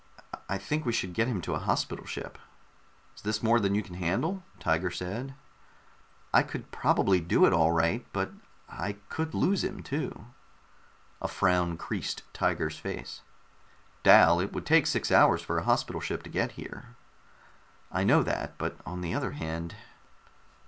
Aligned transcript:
I 0.49 0.57
think 0.57 0.83
we 0.83 0.93
should 0.93 1.13
get 1.13 1.27
him 1.27 1.41
to 1.41 1.53
a 1.53 1.59
hospital 1.59 2.07
ship." 2.07 2.39
"Is 3.15 3.23
it 3.37 3.43
more 3.43 3.59
than 3.59 3.75
you 3.75 3.83
can 3.83 3.93
handle?" 3.93 4.41
Tiger 4.59 4.89
said. 4.89 5.35
"I 6.33 6.41
could 6.41 6.71
probably 6.71 7.19
do 7.19 7.45
it 7.45 7.53
all 7.53 7.71
right 7.71 8.03
but 8.11 8.31
I 8.67 8.93
could 9.09 9.35
lose 9.35 9.63
him, 9.63 9.83
too." 9.83 10.25
A 11.21 11.27
frown 11.27 11.77
creased 11.77 12.23
Tiger's 12.33 12.79
face. 12.79 13.21
"Dal, 14.01 14.39
it 14.39 14.53
would 14.53 14.65
take 14.65 14.87
six 14.87 15.11
hours 15.11 15.43
for 15.43 15.59
a 15.59 15.65
hospital 15.65 16.01
ship 16.01 16.23
to 16.23 16.31
get 16.31 16.53
here." 16.53 16.95
"I 17.91 18.03
know 18.03 18.23
that. 18.23 18.57
But 18.57 18.77
on 18.83 19.01
the 19.01 19.13
other 19.13 19.33
hand...." 19.33 19.75